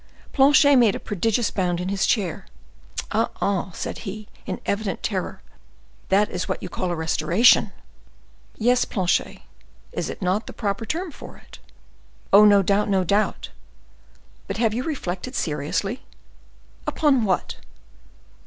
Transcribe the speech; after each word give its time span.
Planchet 0.33 0.77
made 0.77 0.95
a 0.95 0.99
prodigious 0.99 1.51
bound 1.51 1.79
in 1.79 1.89
his 1.89 2.07
chair. 2.07 2.47
"Ah, 3.11 3.29
ah!" 3.39 3.69
said 3.75 3.99
he, 3.99 4.27
in 4.47 4.59
evident 4.65 5.03
terror, 5.03 5.43
"that 6.09 6.27
is 6.31 6.49
what 6.49 6.63
you 6.63 6.69
call 6.69 6.89
a 6.89 6.95
restoration!" 6.95 7.71
"Yes, 8.57 8.83
Planchet; 8.83 9.43
is 9.91 10.09
it 10.09 10.19
not 10.19 10.47
the 10.47 10.53
proper 10.53 10.87
term 10.87 11.11
for 11.11 11.37
it?" 11.37 11.59
"Oh, 12.33 12.45
no 12.45 12.63
doubt, 12.63 12.89
no 12.89 13.03
doubt! 13.03 13.51
But 14.47 14.57
have 14.57 14.73
you 14.73 14.81
reflected 14.81 15.35
seriously?" 15.35 16.01
"Upon 16.87 17.23
what?" 17.23 17.57